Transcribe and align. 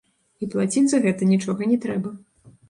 І 0.45 0.47
плаціць 0.53 0.83
за 0.93 1.01
гэта 1.03 1.27
нічога 1.33 1.69
не 1.73 1.77
трэба. 1.85 2.15